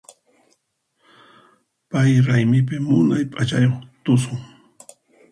[1.89, 4.39] Pay raymipi munay p'achayuq tusun.